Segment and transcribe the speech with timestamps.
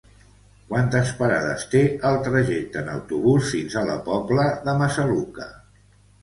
[0.69, 5.49] Quantes parades té el trajecte en autobús fins a la Pobla de Massaluca?